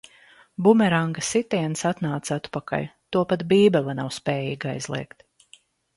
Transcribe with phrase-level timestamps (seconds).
[0.67, 2.87] Bumeranga sitiens atnāca atpakaļ.
[3.17, 5.27] To pat Bībele nav spējīga aizliegt.